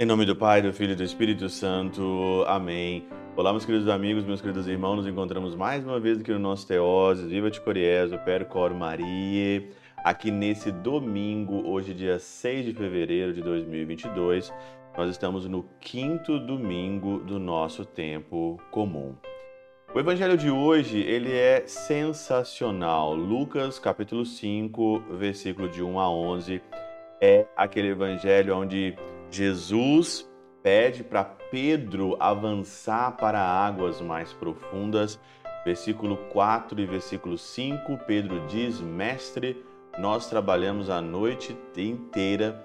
Em 0.00 0.06
nome 0.06 0.24
do 0.24 0.36
Pai, 0.36 0.62
do 0.62 0.72
Filho 0.72 0.92
e 0.92 0.94
do 0.94 1.02
Espírito 1.02 1.48
Santo. 1.48 2.44
Amém. 2.46 3.04
Olá, 3.36 3.50
meus 3.50 3.66
queridos 3.66 3.88
amigos, 3.88 4.24
meus 4.24 4.40
queridos 4.40 4.68
irmãos. 4.68 4.94
Nos 4.94 5.08
encontramos 5.08 5.56
mais 5.56 5.84
uma 5.84 5.98
vez 5.98 6.20
aqui 6.20 6.30
no 6.30 6.38
nosso 6.38 6.68
Teoses. 6.68 7.28
Viva 7.28 7.50
de 7.50 7.60
Coriezo, 7.60 8.16
Per 8.20 8.44
Cor 8.44 8.72
Maria. 8.72 9.68
Aqui 10.04 10.30
nesse 10.30 10.70
domingo, 10.70 11.68
hoje 11.68 11.92
dia 11.92 12.20
6 12.20 12.66
de 12.66 12.74
fevereiro 12.74 13.34
de 13.34 13.42
2022, 13.42 14.54
nós 14.96 15.10
estamos 15.10 15.46
no 15.46 15.64
quinto 15.80 16.38
domingo 16.38 17.18
do 17.18 17.40
nosso 17.40 17.84
tempo 17.84 18.56
comum. 18.70 19.16
O 19.94 19.98
evangelho 19.98 20.36
de 20.36 20.50
hoje, 20.50 21.00
ele 21.00 21.32
é 21.32 21.66
sensacional. 21.66 23.14
Lucas, 23.14 23.78
capítulo 23.78 24.24
5, 24.26 25.02
versículo 25.12 25.66
de 25.66 25.82
1 25.82 25.98
a 25.98 26.10
11, 26.10 26.62
é 27.22 27.46
aquele 27.56 27.88
evangelho 27.88 28.54
onde 28.54 28.94
Jesus 29.30 30.30
pede 30.62 31.02
para 31.02 31.24
Pedro 31.24 32.18
avançar 32.20 33.16
para 33.16 33.40
águas 33.40 33.98
mais 33.98 34.30
profundas. 34.30 35.18
Versículo 35.64 36.18
4 36.32 36.78
e 36.78 36.84
versículo 36.84 37.38
5, 37.38 37.96
Pedro 38.06 38.46
diz: 38.46 38.82
Mestre, 38.82 39.64
nós 39.98 40.28
trabalhamos 40.28 40.90
a 40.90 41.00
noite 41.00 41.56
inteira, 41.74 42.62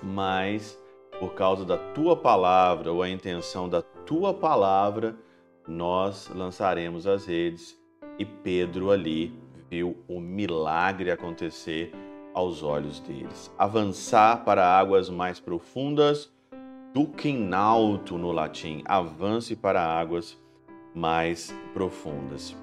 mas 0.00 0.80
por 1.18 1.34
causa 1.34 1.64
da 1.64 1.76
tua 1.76 2.16
palavra 2.16 2.92
ou 2.92 3.02
a 3.02 3.10
intenção 3.10 3.68
da 3.68 3.82
tua 3.82 4.32
palavra, 4.32 5.16
nós 5.66 6.30
lançaremos 6.34 7.06
as 7.06 7.26
redes. 7.26 7.78
E 8.18 8.24
Pedro 8.24 8.90
ali 8.90 9.32
viu 9.70 9.96
o 10.06 10.20
milagre 10.20 11.10
acontecer 11.10 11.92
aos 12.34 12.62
olhos 12.62 13.00
deles. 13.00 13.50
Avançar 13.58 14.44
para 14.44 14.66
águas 14.66 15.08
mais 15.08 15.40
profundas, 15.40 16.32
duquinalto 16.92 18.18
no 18.18 18.32
latim, 18.32 18.82
avance 18.84 19.56
para 19.56 19.82
águas 19.82 20.38
mais 20.94 21.54
profundas. 21.72 22.56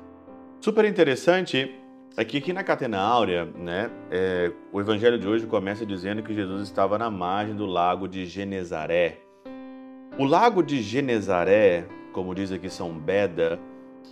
Super 0.61 0.86
interessante 0.86 1.75
é 2.17 2.25
que 2.25 2.38
aqui 2.38 2.52
na 2.52 2.63
Catena 2.63 3.00
Áurea, 3.00 3.45
né, 3.45 3.89
é, 4.11 4.52
o 4.72 4.80
evangelho 4.80 5.17
de 5.17 5.28
hoje 5.28 5.45
começa 5.45 5.86
dizendo 5.86 6.22
que 6.22 6.34
Jesus 6.34 6.63
estava 6.63 6.97
na 6.97 7.09
margem 7.09 7.56
do 7.56 7.66
lago 7.66 8.08
de 8.08 8.25
Genezaré. 8.25 9.19
O 10.17 10.25
lago 10.25 10.61
de 10.61 10.81
Genezaré 10.81 11.88
como 12.20 12.36
diz 12.36 12.52
aqui 12.52 12.70
São 12.70 12.92
Beda, 12.92 13.58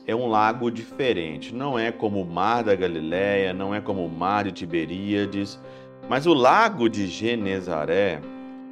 é 0.06 0.16
um 0.16 0.28
lago 0.28 0.72
diferente. 0.72 1.54
Não 1.54 1.78
é 1.78 1.92
como 1.92 2.22
o 2.22 2.26
Mar 2.26 2.64
da 2.64 2.74
Galileia, 2.74 3.54
não 3.54 3.76
é 3.76 3.82
como 3.82 4.06
o 4.06 4.10
Mar 4.10 4.46
de 4.46 4.54
Tiberíades, 4.54 5.60
mas 6.08 6.26
o 6.26 6.34
lago 6.34 6.88
de 6.88 7.06
Genezaré, 7.06 8.22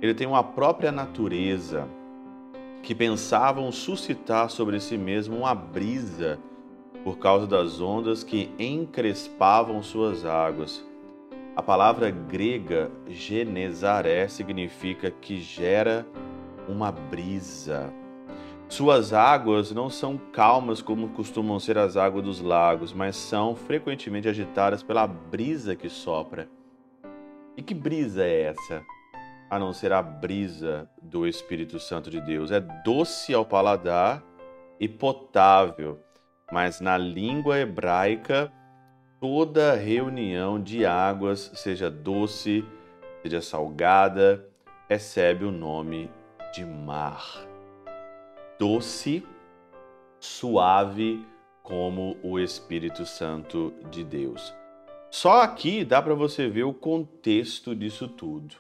ele 0.02 0.14
tem 0.14 0.26
uma 0.26 0.42
própria 0.42 0.90
natureza 0.90 1.86
que 2.82 2.96
pensavam 2.96 3.70
suscitar 3.74 4.50
sobre 4.50 4.80
si 4.80 4.98
mesmo 4.98 5.36
uma 5.36 5.54
brisa 5.54 6.40
por 7.04 7.18
causa 7.18 7.46
das 7.46 7.82
ondas 7.82 8.24
que 8.24 8.50
encrespavam 8.58 9.84
suas 9.84 10.24
águas. 10.24 10.82
A 11.58 11.62
palavra 11.62 12.10
grega 12.10 12.90
Genezaré 13.06 14.30
significa 14.30 15.12
que 15.12 15.42
gera 15.42 16.08
uma 16.70 16.90
brisa. 16.90 17.92
Suas 18.68 19.14
águas 19.14 19.72
não 19.72 19.92
são 19.92 20.18
calmas 20.18 20.82
como 20.82 21.10
costumam 21.10 21.60
ser 21.60 21.78
as 21.78 21.96
águas 21.96 22.26
dos 22.26 22.42
lagos, 22.42 22.92
mas 22.92 23.16
são 23.16 23.56
frequentemente 23.56 24.28
agitadas 24.28 24.82
pela 24.82 25.06
brisa 25.06 25.76
que 25.76 25.88
sopra. 25.88 26.50
E 27.56 27.62
que 27.62 27.76
brisa 27.76 28.24
é 28.24 28.42
essa? 28.42 28.84
A 29.50 29.60
não 29.60 29.72
ser 29.72 29.94
a 29.94 30.02
brisa 30.02 30.90
do 31.00 31.28
Espírito 31.28 31.80
Santo 31.80 32.10
de 32.10 32.20
Deus. 32.20 32.52
É 32.52 32.60
doce 32.60 33.36
ao 33.36 33.46
paladar 33.46 34.24
e 34.80 34.90
potável, 34.90 36.00
mas 36.52 36.82
na 36.82 36.98
língua 36.98 37.60
hebraica, 37.60 38.52
toda 39.22 39.76
reunião 39.76 40.60
de 40.60 40.86
águas, 40.86 41.52
seja 41.54 41.90
doce, 41.90 42.66
seja 43.22 43.42
salgada, 43.42 44.44
recebe 44.90 45.46
o 45.46 45.52
nome 45.52 46.10
de 46.52 46.66
mar 46.66 47.55
doce, 48.60 49.24
suave 50.20 51.26
como 51.64 52.18
o 52.24 52.40
Espírito 52.40 53.06
Santo 53.06 53.74
de 53.90 54.04
Deus. 54.04 54.54
Só 55.10 55.42
aqui 55.42 55.84
dá 55.84 56.02
para 56.02 56.14
você 56.14 56.48
ver 56.48 56.64
o 56.64 56.74
contexto 56.74 57.76
disso 57.76 58.08
tudo. 58.08 58.56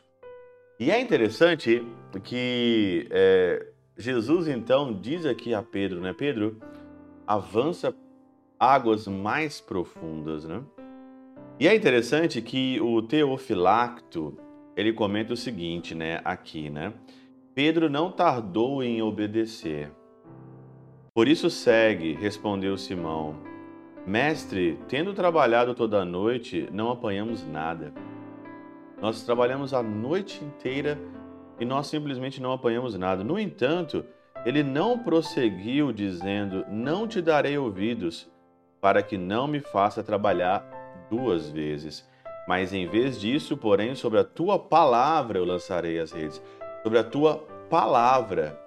E 0.79 0.91
é 0.91 0.99
interessante 0.99 1.85
que 2.23 3.07
é, 3.11 3.65
Jesus 3.97 4.47
então 4.47 4.93
diz 4.93 5.25
aqui 5.25 5.53
a 5.53 5.61
Pedro, 5.61 6.01
né? 6.01 6.13
Pedro, 6.13 6.59
avança 7.25 7.95
águas 8.59 9.07
mais 9.07 9.61
profundas, 9.61 10.45
né? 10.45 10.61
E 11.59 11.67
é 11.67 11.75
interessante 11.75 12.41
que 12.41 12.79
o 12.81 13.01
Teofilacto 13.01 14.37
ele 14.75 14.91
comenta 14.91 15.33
o 15.33 15.37
seguinte, 15.37 15.95
né? 15.95 16.19
Aqui, 16.25 16.69
né? 16.69 16.93
Pedro 17.55 17.89
não 17.89 18.11
tardou 18.11 18.83
em 18.83 19.01
obedecer. 19.01 19.89
Por 21.13 21.25
isso 21.25 21.49
segue, 21.49 22.11
respondeu 22.11 22.77
Simão. 22.77 23.37
Mestre, 24.05 24.77
tendo 24.89 25.13
trabalhado 25.13 25.73
toda 25.73 26.01
a 26.01 26.05
noite, 26.05 26.67
não 26.73 26.91
apanhamos 26.91 27.47
nada. 27.47 27.93
Nós 29.01 29.23
trabalhamos 29.23 29.73
a 29.73 29.81
noite 29.81 30.43
inteira 30.43 30.99
e 31.57 31.63
nós 31.63 31.87
simplesmente 31.87 32.41
não 32.41 32.51
apanhamos 32.51 32.93
nada. 32.97 33.23
No 33.23 33.39
entanto, 33.39 34.05
ele 34.45 34.61
não 34.61 34.99
prosseguiu 34.99 35.93
dizendo: 35.93 36.65
Não 36.69 37.07
te 37.07 37.21
darei 37.21 37.57
ouvidos, 37.57 38.29
para 38.81 39.01
que 39.01 39.17
não 39.17 39.47
me 39.47 39.61
faça 39.61 40.03
trabalhar 40.03 41.07
duas 41.09 41.49
vezes. 41.49 42.05
Mas 42.49 42.73
em 42.73 42.85
vez 42.85 43.17
disso, 43.17 43.55
porém, 43.55 43.95
sobre 43.95 44.19
a 44.19 44.25
tua 44.25 44.59
palavra 44.59 45.39
eu 45.39 45.45
lançarei 45.45 45.97
as 45.97 46.11
redes. 46.11 46.43
Sobre 46.85 46.99
a 46.99 47.03
tua 47.03 47.37
palavra 47.67 48.61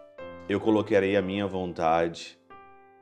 eu 0.48 0.58
colocarei 0.58 1.16
a 1.16 1.22
minha 1.22 1.46
vontade. 1.46 2.36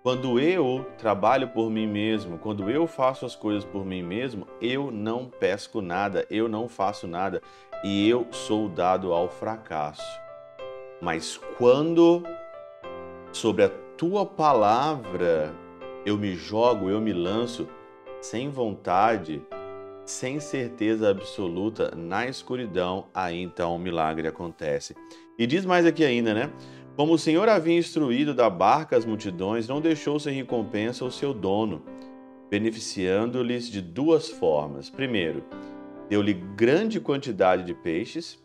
Quando 0.03 0.39
eu 0.39 0.85
trabalho 0.99 1.49
por 1.49 1.71
mim 1.71 1.87
mesmo, 1.87 2.37
quando 2.37 2.69
eu 2.69 2.87
faço 2.87 3.25
as 3.25 3.35
coisas 3.35 3.65
por 3.65 3.83
mim 3.83 4.03
mesmo, 4.03 4.47
eu 4.61 4.91
não 4.91 5.25
pesco 5.25 5.81
nada, 5.81 6.27
eu 6.29 6.51
não 6.51 6.69
faço 6.69 7.07
nada 7.07 7.41
e 7.83 8.07
eu 8.07 8.27
sou 8.31 8.69
dado 8.69 9.11
ao 9.15 9.27
fracasso. 9.31 10.21
Mas 11.01 11.41
quando 11.57 12.23
sobre 13.33 13.65
a 13.65 13.71
tua 13.97 14.27
palavra 14.27 15.51
eu 16.05 16.19
me 16.19 16.35
jogo, 16.35 16.91
eu 16.91 17.01
me 17.01 17.15
lanço 17.15 17.67
sem 18.21 18.51
vontade, 18.51 19.43
sem 20.07 20.39
certeza 20.39 21.11
absoluta, 21.11 21.93
na 21.97 22.27
escuridão, 22.27 23.07
aí 23.13 23.43
então 23.43 23.75
o 23.75 23.79
milagre 23.79 24.29
acontece. 24.29 24.97
E 25.37 25.47
diz 25.47 25.67
mais 25.67 25.85
aqui 25.85 26.05
ainda, 26.05 26.33
né? 26.33 26.51
Como 26.97 27.13
o 27.13 27.19
Senhor 27.19 27.49
havia 27.49 27.77
instruído 27.77 28.33
da 28.33 28.49
barca 28.49 28.97
as 28.97 29.05
multidões, 29.05 29.69
não 29.69 29.81
deixou 29.81 30.19
sem 30.19 30.33
recompensa 30.33 31.05
o 31.05 31.11
seu 31.11 31.35
dono, 31.35 31.83
beneficiando-lhes 32.49 33.69
de 33.69 33.83
duas 33.83 34.31
formas. 34.31 34.89
Primeiro, 34.89 35.45
deu-lhe 36.09 36.33
grande 36.33 37.01
quantidade 37.01 37.65
de 37.65 37.75
peixes 37.75 38.43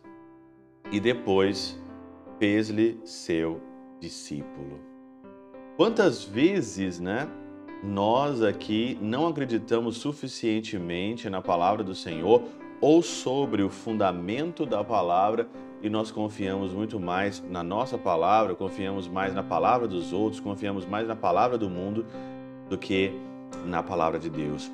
e 0.90 0.98
depois 0.98 1.80
fez-lhe 2.38 3.00
seu 3.04 3.60
discípulo. 4.00 4.80
Quantas 5.76 6.24
vezes, 6.24 6.98
né, 6.98 7.28
nós 7.82 8.42
aqui 8.42 8.96
não 9.00 9.26
acreditamos 9.26 9.96
suficientemente 9.96 11.28
na 11.28 11.42
palavra 11.42 11.82
do 11.82 11.94
Senhor 11.94 12.42
ou 12.80 13.02
sobre 13.02 13.62
o 13.62 13.68
fundamento 13.68 14.64
da 14.64 14.84
palavra 14.84 15.48
e 15.82 15.90
nós 15.90 16.12
confiamos 16.12 16.72
muito 16.72 17.00
mais 17.00 17.42
na 17.50 17.62
nossa 17.62 17.98
palavra, 17.98 18.54
confiamos 18.54 19.08
mais 19.08 19.34
na 19.34 19.42
palavra 19.42 19.88
dos 19.88 20.12
outros, 20.12 20.40
confiamos 20.40 20.86
mais 20.86 21.08
na 21.08 21.16
palavra 21.16 21.58
do 21.58 21.68
mundo 21.68 22.06
do 22.68 22.78
que 22.78 23.12
na 23.66 23.82
palavra 23.82 24.18
de 24.18 24.30
Deus. 24.30 24.70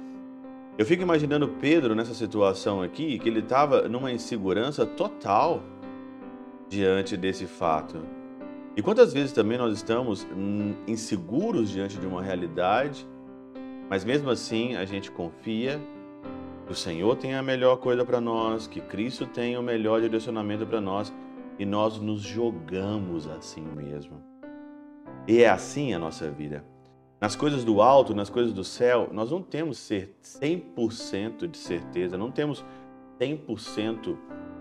Eu 0.77 0.85
fico 0.85 1.03
imaginando 1.03 1.49
Pedro 1.49 1.95
nessa 1.95 2.15
situação 2.15 2.83
aqui, 2.83 3.19
que 3.19 3.29
ele 3.29 3.41
estava 3.41 3.89
numa 3.89 4.13
insegurança 4.13 4.87
total 4.87 5.63
diante 6.69 7.17
desse 7.17 7.47
fato. 7.47 8.18
E 8.79 8.83
quantas 8.83 9.13
vezes 9.13 9.33
também 9.33 9.59
nós 9.59 9.75
estamos 9.75 10.25
inseguros 10.87 11.69
diante 11.69 11.99
de 11.99 12.07
uma 12.07 12.23
realidade, 12.23 13.05
mas 13.91 14.05
mesmo 14.05 14.31
assim 14.31 14.77
a 14.77 14.85
gente 14.85 15.11
confia 15.11 15.81
que 16.65 16.71
o 16.71 16.77
Senhor 16.77 17.17
tem 17.17 17.35
a 17.35 17.43
melhor 17.43 17.79
coisa 17.79 18.05
para 18.05 18.21
nós, 18.21 18.69
que 18.69 18.81
Cristo 18.81 19.27
tem 19.27 19.59
o 19.59 19.63
melhor 19.65 20.01
direcionamento 20.01 20.65
para 20.65 20.81
nós 20.81 21.13
e 21.59 21.67
nós 21.67 21.99
nos 21.99 22.21
jogamos 22.21 23.27
assim 23.27 23.63
mesmo. 23.63 24.23
E 25.27 25.43
é 25.43 25.49
assim 25.49 25.93
a 25.93 25.99
nossa 25.99 26.31
vida. 26.31 26.65
nas 27.21 27.35
coisas 27.35 27.65
do 27.65 27.83
alto, 27.83 28.15
nas 28.15 28.31
coisas 28.31 28.53
do 28.53 28.63
céu, 28.63 29.09
nós 29.11 29.33
não 29.33 29.43
temos 29.43 29.79
100% 30.23 31.49
de 31.49 31.59
certeza, 31.59 32.17
não 32.17 32.31
temos 32.31 32.65
100% 33.19 34.17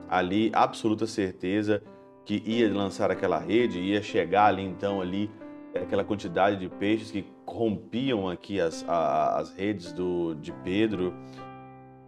ali 0.09 0.49
absoluta 0.55 1.05
certeza 1.05 1.83
que 2.27 2.43
ia 2.45 2.69
lançar 2.71 3.09
aquela 3.09 3.39
rede, 3.39 3.79
ia 3.79 4.01
chegar 4.01 4.47
ali 4.47 4.61
então 4.61 4.99
ali 4.99 5.31
aquela 5.73 6.03
quantidade 6.03 6.57
de 6.57 6.67
peixes 6.67 7.09
que 7.09 7.25
rompiam 7.47 8.27
aqui 8.27 8.59
as, 8.59 8.83
as 8.89 9.53
redes 9.55 9.93
do, 9.93 10.35
de 10.35 10.51
Pedro 10.51 11.13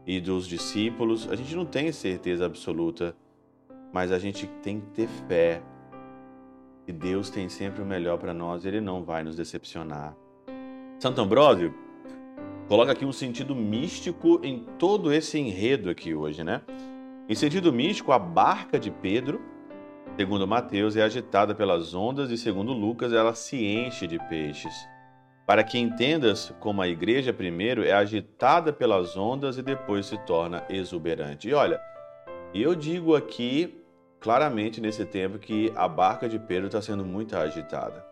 e 0.06 0.19
dos 0.19 0.45
discípulos. 0.45 1.31
A 1.31 1.38
gente 1.38 1.56
não 1.56 1.66
tem 1.66 1.89
certeza 1.94 2.45
absoluta, 2.45 3.16
mas 3.94 4.12
a 4.12 4.19
gente 4.19 4.45
tem 4.62 4.81
que 4.81 4.88
ter 4.88 5.07
fé 5.30 5.62
que 6.86 6.92
Deus 6.92 7.30
tem 7.30 7.48
sempre 7.48 7.81
o 7.81 7.86
melhor 7.86 8.18
para 8.18 8.33
nós, 8.33 8.66
ele 8.66 8.81
não 8.81 9.06
vai 9.06 9.24
nos 9.24 9.38
decepcionar. 9.38 10.18
Santo 11.00 11.21
Ambrósio 11.21 11.74
coloca 12.68 12.92
aqui 12.92 13.06
um 13.06 13.13
sentido 13.13 13.56
místico 13.56 14.42
em 14.44 14.66
todo 14.77 15.13
esse 15.13 15.39
enredo 15.39 15.89
aqui 15.89 16.13
hoje, 16.13 16.44
né? 16.44 16.62
Em 17.30 17.36
sentido 17.36 17.71
místico, 17.71 18.12
a 18.12 18.19
barca 18.19 18.77
de 18.77 18.92
Pedro, 18.92 19.39
segundo 20.19 20.45
Mateus, 20.45 20.98
é 20.98 21.01
agitada 21.01 21.56
pelas 21.56 21.94
ondas 21.94 22.30
e 22.30 22.38
segundo 22.38 22.74
Lucas, 22.74 23.13
ela 23.13 23.33
se 23.33 23.56
enche 23.66 24.06
de 24.06 24.19
peixes. 24.27 24.74
Para 25.48 25.63
que 25.63 25.80
entendas 25.80 26.54
como 26.60 26.81
a 26.81 26.89
igreja 26.89 27.31
primeiro 27.31 27.86
é 27.86 27.94
agitada 27.94 28.74
pelas 28.74 29.16
ondas 29.16 29.57
e 29.57 29.62
depois 29.62 30.07
se 30.07 30.18
torna 30.25 30.66
exuberante. 30.69 31.48
E 31.48 31.54
olha, 31.54 31.80
eu 32.54 32.75
digo 32.75 33.16
aqui 33.16 33.81
claramente 34.19 34.81
nesse 34.81 35.06
tempo 35.06 35.39
que 35.39 35.71
a 35.74 35.88
barca 35.88 36.27
de 36.27 36.38
Pedro 36.38 36.66
está 36.66 36.81
sendo 36.81 37.06
muito 37.06 37.38
agitada 37.38 38.06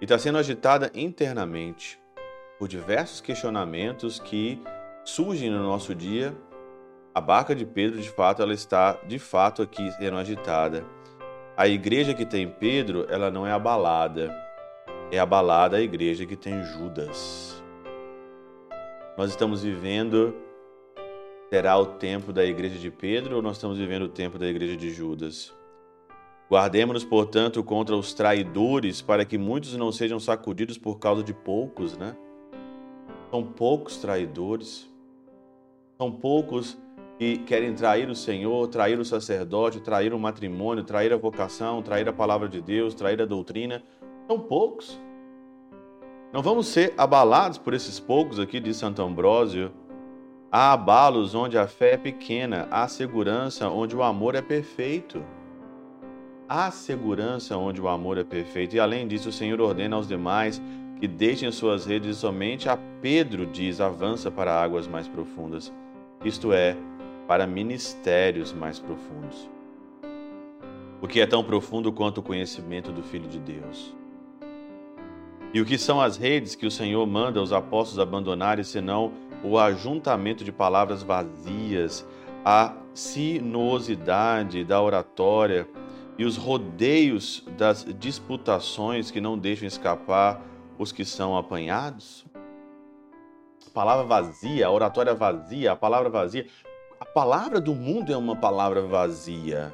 e 0.00 0.04
está 0.04 0.18
sendo 0.18 0.38
agitada 0.38 0.90
internamente 0.96 1.96
por 2.58 2.66
diversos 2.66 3.20
questionamentos 3.20 4.18
que 4.18 4.60
surgem 5.04 5.48
no 5.48 5.62
nosso 5.62 5.94
dia. 5.94 6.34
A 7.14 7.20
barca 7.20 7.54
de 7.54 7.64
Pedro, 7.64 8.00
de 8.00 8.10
fato, 8.10 8.42
ela 8.42 8.52
está 8.52 8.94
de 9.06 9.20
fato 9.20 9.62
aqui 9.62 9.92
sendo 9.92 10.16
agitada. 10.16 10.84
A 11.56 11.68
igreja 11.68 12.12
que 12.12 12.26
tem 12.26 12.48
Pedro, 12.48 13.06
ela 13.08 13.30
não 13.30 13.46
é 13.46 13.52
abalada. 13.52 14.34
É 15.12 15.20
abalada 15.20 15.76
a 15.76 15.80
igreja 15.80 16.26
que 16.26 16.34
tem 16.34 16.64
Judas. 16.64 17.62
Nós 19.16 19.30
estamos 19.30 19.62
vivendo 19.62 20.34
será 21.48 21.78
o 21.78 21.86
tempo 21.86 22.32
da 22.32 22.44
igreja 22.44 22.76
de 22.76 22.90
Pedro 22.90 23.36
ou 23.36 23.42
nós 23.42 23.56
estamos 23.56 23.78
vivendo 23.78 24.02
o 24.02 24.08
tempo 24.08 24.36
da 24.36 24.48
igreja 24.48 24.76
de 24.76 24.90
Judas? 24.90 25.54
Guardemos-nos, 26.50 27.04
portanto, 27.04 27.62
contra 27.62 27.94
os 27.94 28.12
traidores, 28.12 29.00
para 29.00 29.24
que 29.24 29.38
muitos 29.38 29.76
não 29.76 29.92
sejam 29.92 30.18
sacudidos 30.18 30.76
por 30.76 30.98
causa 30.98 31.22
de 31.22 31.32
poucos, 31.32 31.96
né? 31.96 32.16
São 33.30 33.44
poucos 33.44 33.98
traidores, 33.98 34.90
são 35.96 36.10
poucos 36.10 36.76
que 37.18 37.38
querem 37.38 37.74
trair 37.74 38.08
o 38.08 38.14
Senhor, 38.14 38.66
trair 38.68 38.98
o 38.98 39.04
sacerdote, 39.04 39.80
trair 39.80 40.12
o 40.12 40.18
matrimônio, 40.18 40.82
trair 40.82 41.12
a 41.12 41.16
vocação, 41.16 41.82
trair 41.82 42.08
a 42.08 42.12
palavra 42.12 42.48
de 42.48 42.60
Deus, 42.60 42.94
trair 42.94 43.20
a 43.22 43.26
doutrina. 43.26 43.82
São 44.26 44.38
poucos. 44.38 45.00
Não 46.32 46.42
vamos 46.42 46.66
ser 46.66 46.92
abalados 46.96 47.58
por 47.58 47.74
esses 47.74 48.00
poucos 48.00 48.40
aqui, 48.40 48.58
de 48.58 48.74
Santo 48.74 49.00
Ambrósio. 49.02 49.70
Há 50.50 50.72
abalos 50.72 51.34
onde 51.34 51.56
a 51.56 51.66
fé 51.66 51.92
é 51.92 51.96
pequena, 51.96 52.66
há 52.70 52.88
segurança 52.88 53.68
onde 53.68 53.94
o 53.94 54.02
amor 54.02 54.34
é 54.34 54.42
perfeito. 54.42 55.22
Há 56.48 56.70
segurança 56.70 57.56
onde 57.56 57.80
o 57.80 57.88
amor 57.88 58.18
é 58.18 58.24
perfeito. 58.24 58.76
E 58.76 58.80
além 58.80 59.06
disso, 59.06 59.28
o 59.28 59.32
Senhor 59.32 59.60
ordena 59.60 59.96
aos 59.96 60.08
demais 60.08 60.60
que 61.00 61.08
deixem 61.08 61.50
suas 61.50 61.86
redes 61.86 62.16
e 62.16 62.20
somente 62.20 62.68
a 62.68 62.76
Pedro 63.00 63.46
diz: 63.46 63.80
avança 63.80 64.30
para 64.30 64.60
águas 64.60 64.86
mais 64.86 65.08
profundas. 65.08 65.72
Isto 66.24 66.52
é, 66.52 66.76
para 67.26 67.46
ministérios 67.46 68.52
mais 68.52 68.78
profundos. 68.78 69.48
O 71.00 71.08
que 71.08 71.20
é 71.20 71.26
tão 71.26 71.44
profundo 71.44 71.92
quanto 71.92 72.18
o 72.18 72.22
conhecimento 72.22 72.90
do 72.90 73.02
Filho 73.02 73.28
de 73.28 73.38
Deus. 73.38 73.94
E 75.52 75.60
o 75.60 75.64
que 75.64 75.78
são 75.78 76.00
as 76.00 76.16
redes 76.16 76.54
que 76.54 76.66
o 76.66 76.70
Senhor 76.70 77.06
manda 77.06 77.40
os 77.40 77.52
apóstolos 77.52 78.00
abandonarem, 78.00 78.64
senão 78.64 79.12
o 79.42 79.58
ajuntamento 79.58 80.42
de 80.42 80.50
palavras 80.50 81.02
vazias, 81.02 82.06
a 82.44 82.74
sinuosidade 82.92 84.64
da 84.64 84.80
oratória, 84.82 85.68
e 86.16 86.24
os 86.24 86.36
rodeios 86.36 87.44
das 87.56 87.84
disputações 87.98 89.10
que 89.10 89.20
não 89.20 89.36
deixam 89.36 89.66
escapar 89.66 90.40
os 90.78 90.92
que 90.92 91.04
são 91.04 91.36
apanhados? 91.36 92.24
Palavra 93.72 94.04
vazia, 94.04 94.70
oratória 94.70 95.14
vazia, 95.14 95.72
a 95.72 95.76
palavra 95.76 96.08
vazia. 96.08 96.46
Palavra 97.14 97.60
do 97.60 97.74
mundo 97.74 98.12
é 98.12 98.16
uma 98.16 98.34
palavra 98.34 98.82
vazia. 98.82 99.72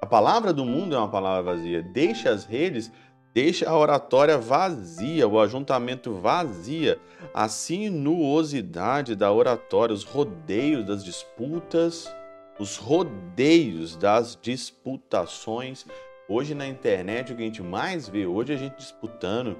A 0.00 0.06
palavra 0.06 0.52
do 0.52 0.64
mundo 0.64 0.96
é 0.96 0.98
uma 0.98 1.08
palavra 1.08 1.54
vazia. 1.54 1.80
Deixa 1.80 2.30
as 2.30 2.44
redes, 2.44 2.90
deixa 3.32 3.70
a 3.70 3.78
oratória 3.78 4.36
vazia, 4.36 5.28
o 5.28 5.40
ajuntamento 5.40 6.12
vazia, 6.12 6.98
a 7.32 7.48
sinuosidade 7.48 9.14
da 9.14 9.32
oratória, 9.32 9.94
os 9.94 10.02
rodeios 10.02 10.84
das 10.84 11.04
disputas 11.04 12.12
os 12.58 12.76
rodeios 12.76 13.96
das 13.96 14.38
disputações. 14.40 15.86
Hoje 16.28 16.54
na 16.54 16.66
internet 16.66 17.32
o 17.32 17.36
que 17.36 17.42
a 17.42 17.46
gente 17.46 17.62
mais 17.62 18.08
vê 18.08 18.26
hoje 18.26 18.52
é 18.52 18.56
a 18.56 18.58
gente 18.58 18.76
disputando 18.76 19.56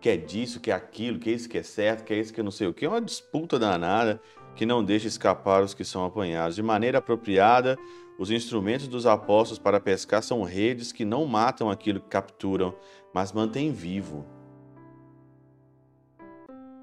que 0.00 0.10
é 0.10 0.16
disso, 0.16 0.60
que 0.60 0.70
é 0.70 0.74
aquilo, 0.74 1.18
que 1.18 1.30
é 1.30 1.32
isso 1.32 1.48
que 1.48 1.56
é 1.56 1.62
certo, 1.62 2.04
que 2.04 2.12
é 2.12 2.18
isso 2.18 2.32
que 2.32 2.40
é 2.40 2.42
não 2.42 2.50
sei 2.50 2.66
o 2.66 2.74
que. 2.74 2.84
É 2.84 2.88
uma 2.88 3.00
disputa 3.00 3.58
danada 3.58 4.20
que 4.54 4.66
não 4.66 4.84
deixa 4.84 5.08
escapar 5.08 5.62
os 5.62 5.74
que 5.74 5.84
são 5.84 6.04
apanhados. 6.04 6.56
De 6.56 6.62
maneira 6.62 6.98
apropriada, 6.98 7.76
os 8.18 8.30
instrumentos 8.30 8.88
dos 8.88 9.06
apóstolos 9.06 9.58
para 9.58 9.80
pescar 9.80 10.22
são 10.22 10.42
redes 10.42 10.92
que 10.92 11.04
não 11.04 11.26
matam 11.26 11.70
aquilo 11.70 12.00
que 12.00 12.08
capturam, 12.08 12.74
mas 13.12 13.32
mantêm 13.32 13.72
vivo. 13.72 14.24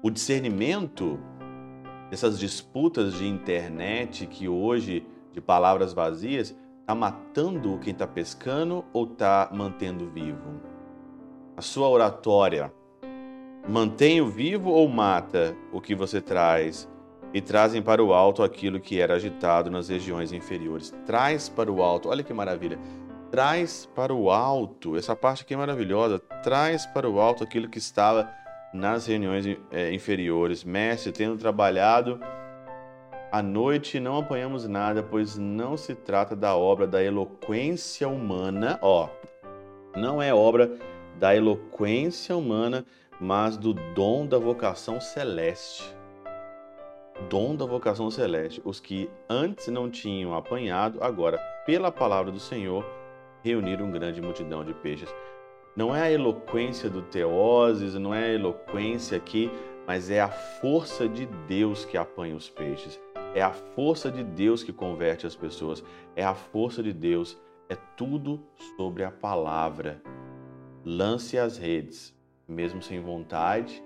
O 0.02 0.10
discernimento 0.10 1.18
dessas 2.10 2.38
disputas 2.38 3.14
de 3.14 3.26
internet 3.26 4.26
que 4.26 4.48
hoje 4.48 5.06
de 5.32 5.40
palavras 5.40 5.92
vazias, 5.92 6.54
está 6.80 6.94
matando 6.94 7.78
quem 7.78 7.92
está 7.92 8.06
pescando 8.06 8.84
ou 8.92 9.04
está 9.04 9.50
mantendo 9.52 10.08
vivo? 10.10 10.60
A 11.56 11.62
sua 11.62 11.88
oratória 11.88 12.72
mantém 13.68 14.20
o 14.20 14.26
vivo 14.26 14.70
ou 14.70 14.88
mata 14.88 15.56
o 15.72 15.80
que 15.80 15.94
você 15.94 16.20
traz 16.20 16.88
e 17.32 17.40
trazem 17.40 17.82
para 17.82 18.02
o 18.02 18.12
alto 18.12 18.42
aquilo 18.42 18.80
que 18.80 19.00
era 19.00 19.14
agitado 19.14 19.70
nas 19.70 19.88
regiões 19.88 20.32
inferiores? 20.32 20.94
Traz 21.06 21.48
para 21.48 21.70
o 21.70 21.82
alto, 21.82 22.08
olha 22.08 22.22
que 22.22 22.32
maravilha. 22.32 22.78
Traz 23.30 23.88
para 23.94 24.12
o 24.12 24.30
alto, 24.30 24.96
essa 24.96 25.16
parte 25.16 25.42
aqui 25.42 25.54
é 25.54 25.56
maravilhosa. 25.56 26.18
Traz 26.42 26.84
para 26.84 27.08
o 27.08 27.18
alto 27.18 27.42
aquilo 27.42 27.68
que 27.68 27.78
estava 27.78 28.30
nas 28.74 29.06
reuniões 29.06 29.46
é, 29.70 29.92
inferiores. 29.92 30.64
Mestre, 30.64 31.12
tendo 31.12 31.38
trabalhado 31.38 32.20
à 33.32 33.42
noite 33.42 33.98
não 33.98 34.18
apanhamos 34.18 34.68
nada, 34.68 35.02
pois 35.02 35.38
não 35.38 35.74
se 35.74 35.94
trata 35.94 36.36
da 36.36 36.54
obra 36.54 36.86
da 36.86 37.02
eloquência 37.02 38.06
humana, 38.06 38.78
ó. 38.82 39.08
Não 39.96 40.20
é 40.20 40.34
obra 40.34 40.70
da 41.18 41.34
eloquência 41.34 42.36
humana, 42.36 42.84
mas 43.18 43.56
do 43.56 43.72
dom 43.72 44.26
da 44.26 44.38
vocação 44.38 45.00
celeste. 45.00 45.82
Dom 47.28 47.56
da 47.56 47.64
vocação 47.64 48.10
celeste. 48.10 48.60
Os 48.64 48.80
que 48.80 49.10
antes 49.28 49.68
não 49.68 49.90
tinham 49.90 50.34
apanhado, 50.34 51.02
agora, 51.02 51.38
pela 51.66 51.90
palavra 51.90 52.30
do 52.30 52.40
Senhor, 52.40 52.84
reuniram 53.42 53.90
grande 53.90 54.20
multidão 54.20 54.64
de 54.64 54.74
peixes. 54.74 55.12
Não 55.74 55.94
é 55.94 56.02
a 56.02 56.12
eloquência 56.12 56.90
do 56.90 57.02
Teoses, 57.02 57.94
não 57.94 58.14
é 58.14 58.24
a 58.24 58.32
eloquência 58.34 59.16
aqui, 59.16 59.50
mas 59.86 60.10
é 60.10 60.20
a 60.20 60.28
força 60.28 61.08
de 61.08 61.26
Deus 61.48 61.84
que 61.84 61.96
apanha 61.96 62.36
os 62.36 62.48
peixes. 62.48 63.00
É 63.34 63.40
a 63.40 63.52
força 63.52 64.10
de 64.10 64.22
Deus 64.22 64.62
que 64.62 64.72
converte 64.72 65.26
as 65.26 65.34
pessoas. 65.34 65.82
É 66.14 66.22
a 66.22 66.34
força 66.34 66.82
de 66.82 66.92
Deus. 66.92 67.38
É 67.68 67.76
tudo 67.96 68.42
sobre 68.76 69.04
a 69.04 69.10
palavra. 69.10 70.02
Lance 70.84 71.38
as 71.38 71.56
redes, 71.56 72.14
mesmo 72.46 72.82
sem 72.82 73.00
vontade, 73.00 73.82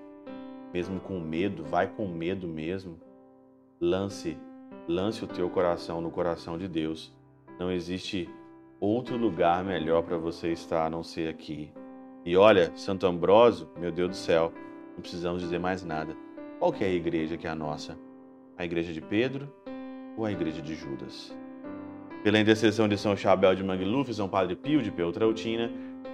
mesmo 0.73 0.99
com 0.99 1.21
medo, 1.21 1.65
vai 1.65 1.87
com 1.87 2.09
medo 2.09 2.49
mesmo. 2.49 3.06
Lance, 3.81 4.39
lance 4.89 5.25
o 5.25 5.27
teu 5.27 5.49
coração 5.51 6.01
no 6.01 6.11
coração 6.11 6.57
de 6.57 6.69
Deus. 6.69 7.13
Não 7.59 7.71
existe 7.71 8.29
outro 8.81 9.17
lugar 9.17 9.65
melhor 9.65 10.03
para 10.03 10.17
você 10.17 10.53
estar 10.53 10.87
a 10.87 10.91
não 10.91 11.03
ser 11.03 11.29
aqui. 11.29 11.71
E 12.25 12.37
olha, 12.37 12.73
Santo 12.77 13.07
Ambrósio, 13.07 13.69
meu 13.79 13.93
Deus 13.93 14.11
do 14.11 14.17
céu, 14.17 14.53
não 14.95 15.01
precisamos 15.01 15.43
dizer 15.43 15.59
mais 15.59 15.85
nada. 15.85 16.17
Qual 16.59 16.73
que 16.73 16.85
é 16.85 16.89
a 16.89 16.93
igreja 16.93 17.37
que 17.37 17.47
é 17.47 17.51
a 17.51 17.55
nossa? 17.55 17.97
a 18.59 18.65
igreja 18.65 18.93
de 18.93 19.01
Pedro 19.01 19.53
ou 20.17 20.25
a 20.25 20.33
igreja 20.33 20.63
de 20.63 20.75
Judas. 20.75 21.37
Pela 22.25 22.41
intercessão 22.41 22.89
de 22.89 22.97
São 22.97 23.17
Chabel 23.17 23.55
de 23.55 23.63
Mangluf, 23.63 24.13
São 24.13 24.29
Padre 24.29 24.57
Pio 24.57 24.83
de 24.83 24.91
Peltrautina, 24.91 25.71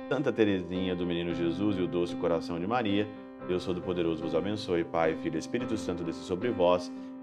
Santa 0.08 0.32
Teresinha 0.32 0.94
do 0.94 1.06
Menino 1.06 1.34
Jesus 1.34 1.78
e 1.78 1.82
o 1.82 1.86
Doce 1.86 2.14
Coração 2.16 2.58
de 2.58 2.66
Maria, 2.66 3.08
Deus 3.46 3.64
Todo-Poderoso 3.64 4.22
vos 4.22 4.34
abençoe, 4.34 4.84
Pai, 4.84 5.16
Filho 5.22 5.36
e 5.36 5.38
Espírito 5.38 5.76
Santo 5.76 6.04
desça 6.04 6.22
sobre 6.22 6.50
vós 6.50 6.92